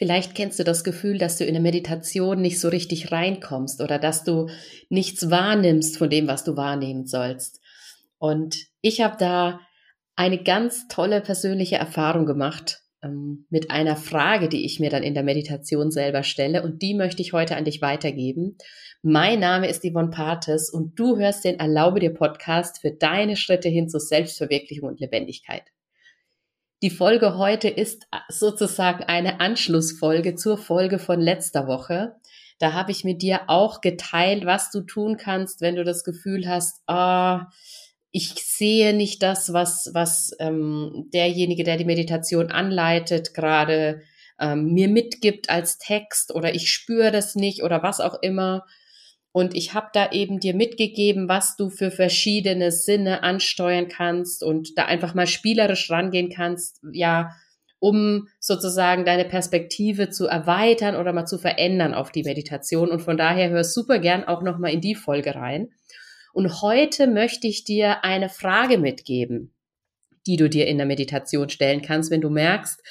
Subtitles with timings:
[0.00, 3.98] Vielleicht kennst du das Gefühl, dass du in eine Meditation nicht so richtig reinkommst oder
[3.98, 4.48] dass du
[4.88, 7.60] nichts wahrnimmst von dem, was du wahrnehmen sollst.
[8.16, 9.60] Und ich habe da
[10.16, 15.12] eine ganz tolle persönliche Erfahrung gemacht ähm, mit einer Frage, die ich mir dann in
[15.12, 18.56] der Meditation selber stelle und die möchte ich heute an dich weitergeben.
[19.02, 23.68] Mein Name ist Yvonne Pates und du hörst den Erlaube dir Podcast für deine Schritte
[23.68, 25.64] hin zur Selbstverwirklichung und Lebendigkeit.
[26.82, 32.16] Die Folge heute ist sozusagen eine Anschlussfolge zur Folge von letzter Woche.
[32.58, 36.48] Da habe ich mit dir auch geteilt, was du tun kannst, wenn du das Gefühl
[36.48, 37.40] hast, ah, oh,
[38.12, 44.00] ich sehe nicht das, was, was ähm, derjenige, der die Meditation anleitet, gerade
[44.40, 48.64] ähm, mir mitgibt als Text oder ich spüre das nicht oder was auch immer.
[49.32, 54.76] Und ich habe da eben dir mitgegeben, was du für verschiedene Sinne ansteuern kannst und
[54.76, 57.30] da einfach mal spielerisch rangehen kannst, ja,
[57.78, 62.90] um sozusagen deine Perspektive zu erweitern oder mal zu verändern auf die Meditation.
[62.90, 65.70] Und von daher hör super gern auch nochmal in die Folge rein.
[66.32, 69.54] Und heute möchte ich dir eine Frage mitgeben,
[70.26, 72.82] die du dir in der Meditation stellen kannst, wenn du merkst,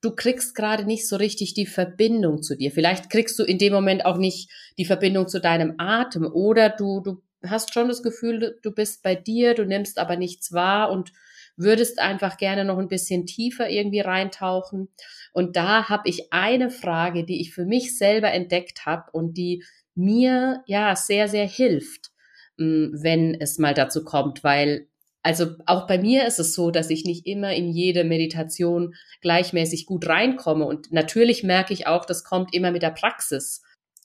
[0.00, 2.70] du kriegst gerade nicht so richtig die Verbindung zu dir.
[2.70, 7.00] Vielleicht kriegst du in dem Moment auch nicht die Verbindung zu deinem Atem oder du,
[7.00, 11.12] du hast schon das Gefühl, du bist bei dir, du nimmst aber nichts wahr und
[11.56, 14.88] würdest einfach gerne noch ein bisschen tiefer irgendwie reintauchen.
[15.32, 19.64] Und da habe ich eine Frage, die ich für mich selber entdeckt habe und die
[19.94, 22.10] mir ja sehr, sehr hilft.
[22.58, 24.88] Mm, wenn es mal dazu kommt, weil
[25.26, 29.84] also auch bei mir ist es so, dass ich nicht immer in jede Meditation gleichmäßig
[29.84, 30.64] gut reinkomme.
[30.64, 33.60] Und natürlich merke ich auch, das kommt immer mit der Praxis.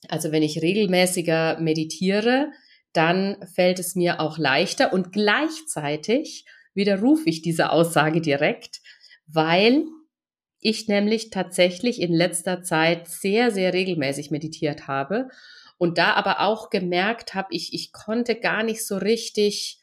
[0.08, 2.48] Also wenn ich regelmäßiger meditiere,
[2.92, 8.80] dann fällt es mir auch leichter und gleichzeitig widerrufe ich diese Aussage direkt,
[9.28, 9.84] weil
[10.58, 15.28] ich nämlich tatsächlich in letzter Zeit sehr, sehr regelmäßig meditiert habe
[15.78, 19.78] und da aber auch gemerkt habe, ich, ich konnte gar nicht so richtig,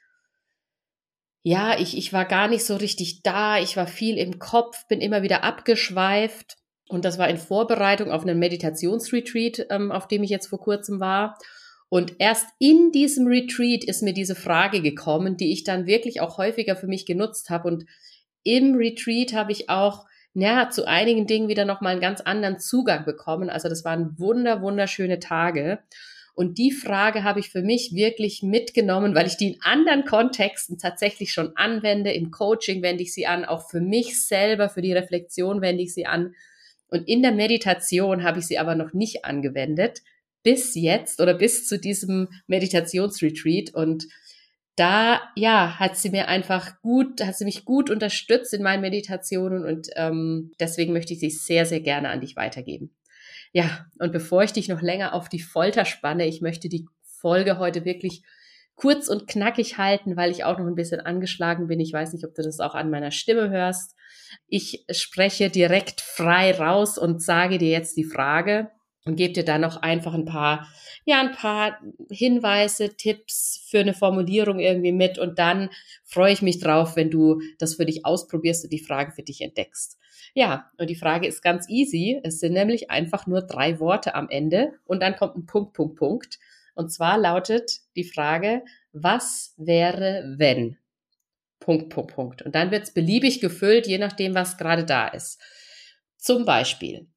[1.42, 5.02] ja, ich, ich war gar nicht so richtig da, ich war viel im Kopf, bin
[5.02, 6.58] immer wieder abgeschweift.
[6.90, 11.00] Und das war in Vorbereitung auf einen Meditationsretreat, ähm, auf dem ich jetzt vor kurzem
[11.00, 11.38] war.
[11.88, 16.38] Und erst in diesem Retreat ist mir diese Frage gekommen, die ich dann wirklich auch
[16.38, 17.68] häufiger für mich genutzt habe.
[17.68, 17.86] Und
[18.44, 23.06] im Retreat habe ich auch ja, zu einigen Dingen wieder nochmal einen ganz anderen Zugang
[23.06, 23.50] bekommen.
[23.50, 25.80] Also das waren wunder, wunderschöne Tage.
[26.40, 30.78] Und die Frage habe ich für mich wirklich mitgenommen, weil ich die in anderen Kontexten
[30.78, 32.14] tatsächlich schon anwende.
[32.14, 35.94] Im Coaching wende ich sie an, auch für mich selber, für die Reflexion wende ich
[35.94, 36.34] sie an.
[36.88, 40.00] Und in der Meditation habe ich sie aber noch nicht angewendet.
[40.42, 43.74] Bis jetzt oder bis zu diesem Meditationsretreat.
[43.74, 44.08] Und
[44.78, 49.66] da, ja, hat sie mir einfach gut, hat sie mich gut unterstützt in meinen Meditationen
[49.66, 52.96] und ähm, deswegen möchte ich sie sehr, sehr gerne an dich weitergeben.
[53.52, 57.58] Ja, und bevor ich dich noch länger auf die Folter spanne, ich möchte die Folge
[57.58, 58.24] heute wirklich
[58.76, 61.80] kurz und knackig halten, weil ich auch noch ein bisschen angeschlagen bin.
[61.80, 63.96] Ich weiß nicht, ob du das auch an meiner Stimme hörst.
[64.48, 68.72] Ich spreche direkt frei raus und sage dir jetzt die Frage,
[69.06, 70.68] und gebe dir dann noch einfach ein paar,
[71.06, 71.80] ja, ein paar
[72.10, 75.70] Hinweise, Tipps für eine Formulierung irgendwie mit und dann
[76.04, 79.42] freue ich mich drauf, wenn du das für dich ausprobierst und die Frage für dich
[79.42, 79.98] entdeckst.
[80.34, 82.20] Ja, und die Frage ist ganz easy.
[82.24, 85.96] Es sind nämlich einfach nur drei Worte am Ende und dann kommt ein Punkt, Punkt,
[85.96, 86.40] Punkt.
[86.76, 90.78] Und zwar lautet die Frage, was wäre, wenn?
[91.60, 92.42] Punkt, Punkt, Punkt.
[92.42, 95.42] Und dann wird es beliebig gefüllt, je nachdem, was gerade da ist.
[96.18, 97.08] Zum Beispiel,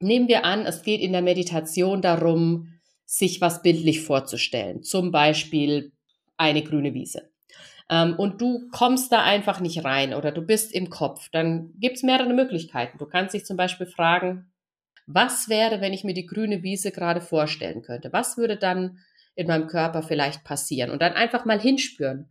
[0.00, 2.74] Nehmen wir an, es geht in der Meditation darum,
[3.06, 5.92] sich was bildlich vorzustellen, zum Beispiel
[6.36, 7.30] eine grüne Wiese.
[7.88, 11.96] Ähm, und du kommst da einfach nicht rein oder du bist im Kopf, dann gibt
[11.96, 12.98] es mehrere Möglichkeiten.
[12.98, 14.50] Du kannst dich zum Beispiel fragen,
[15.06, 18.12] was wäre, wenn ich mir die grüne Wiese gerade vorstellen könnte?
[18.12, 18.98] Was würde dann
[19.36, 20.90] in meinem Körper vielleicht passieren?
[20.90, 22.28] Und dann einfach mal hinspüren.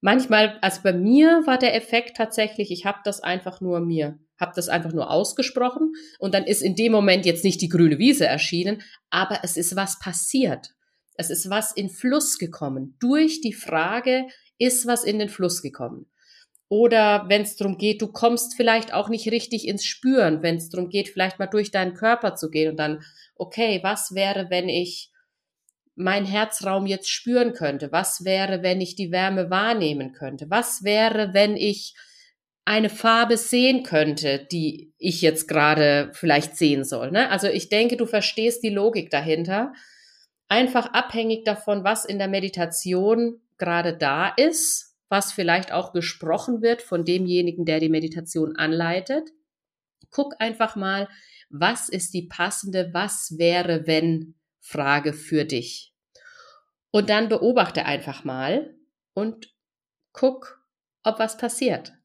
[0.00, 4.52] Manchmal, also bei mir war der Effekt tatsächlich, ich habe das einfach nur mir habe
[4.54, 8.26] das einfach nur ausgesprochen und dann ist in dem Moment jetzt nicht die grüne Wiese
[8.26, 10.74] erschienen, aber es ist was passiert.
[11.14, 12.96] Es ist was in Fluss gekommen.
[13.00, 14.26] Durch die Frage
[14.58, 16.06] ist was in den Fluss gekommen.
[16.68, 20.68] Oder wenn es darum geht, du kommst vielleicht auch nicht richtig ins Spüren, wenn es
[20.68, 23.02] darum geht, vielleicht mal durch deinen Körper zu gehen und dann,
[23.36, 25.10] okay, was wäre, wenn ich
[25.94, 27.90] mein Herzraum jetzt spüren könnte?
[27.90, 30.50] Was wäre, wenn ich die Wärme wahrnehmen könnte?
[30.50, 31.94] Was wäre, wenn ich
[32.68, 37.10] eine Farbe sehen könnte, die ich jetzt gerade vielleicht sehen soll.
[37.10, 37.30] Ne?
[37.30, 39.72] Also ich denke, du verstehst die Logik dahinter.
[40.48, 46.82] Einfach abhängig davon, was in der Meditation gerade da ist, was vielleicht auch gesprochen wird
[46.82, 49.30] von demjenigen, der die Meditation anleitet.
[50.10, 51.08] Guck einfach mal,
[51.48, 55.94] Was ist die passende Was wäre wenn Frage für dich?
[56.90, 58.74] Und dann beobachte einfach mal
[59.14, 59.54] und
[60.12, 60.62] guck,
[61.02, 61.97] ob was passiert.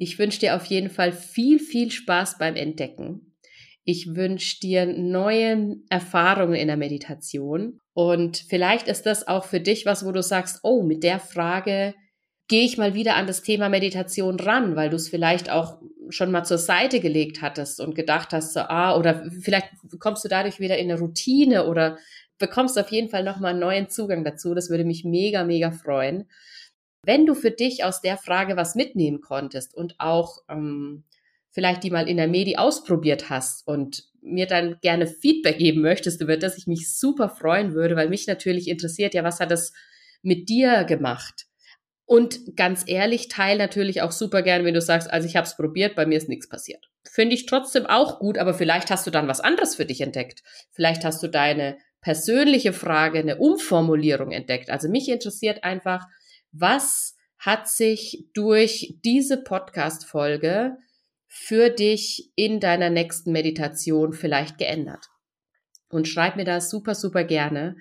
[0.00, 3.36] Ich wünsche dir auf jeden Fall viel, viel Spaß beim Entdecken.
[3.84, 7.80] Ich wünsche dir neue Erfahrungen in der Meditation.
[7.92, 11.94] Und vielleicht ist das auch für dich was, wo du sagst, oh, mit der Frage
[12.48, 16.30] gehe ich mal wieder an das Thema Meditation ran, weil du es vielleicht auch schon
[16.30, 19.68] mal zur Seite gelegt hattest und gedacht hast, so, ah, oder vielleicht
[19.98, 21.98] kommst du dadurch wieder in eine Routine oder
[22.38, 24.54] bekommst auf jeden Fall nochmal einen neuen Zugang dazu.
[24.54, 26.24] Das würde mich mega, mega freuen.
[27.04, 31.04] Wenn du für dich aus der Frage was mitnehmen konntest und auch ähm,
[31.50, 36.20] vielleicht die mal in der Medi ausprobiert hast und mir dann gerne Feedback geben möchtest
[36.20, 39.72] über das ich mich super freuen würde, weil mich natürlich interessiert, ja, was hat das
[40.22, 41.46] mit dir gemacht?
[42.04, 45.56] Und ganz ehrlich, teil natürlich auch super gern, wenn du sagst, also ich habe es
[45.56, 46.90] probiert, bei mir ist nichts passiert.
[47.08, 50.42] Finde ich trotzdem auch gut, aber vielleicht hast du dann was anderes für dich entdeckt.
[50.72, 54.70] Vielleicht hast du deine persönliche Frage, eine Umformulierung entdeckt.
[54.70, 56.06] Also mich interessiert einfach,
[56.52, 60.76] was hat sich durch diese Podcast-Folge
[61.26, 65.08] für dich in deiner nächsten Meditation vielleicht geändert?
[65.88, 67.76] Und schreib mir das super, super gerne.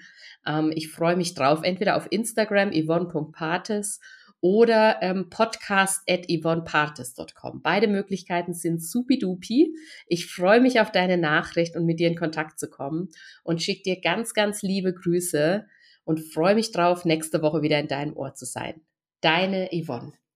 [0.45, 3.99] Ähm, ich freue mich drauf, entweder auf Instagram yvonne.partes
[4.41, 7.61] oder ähm, podcast at yvonnepartes.com.
[7.61, 9.75] Beide Möglichkeiten sind supidupi.
[10.07, 13.09] Ich freue mich auf deine Nachricht und mit dir in Kontakt zu kommen
[13.43, 15.65] und schicke dir ganz, ganz liebe Grüße
[16.09, 18.81] und freue mich drauf, nächste Woche wieder in deinem Ohr zu sein.
[19.21, 20.13] Deine Yvonne.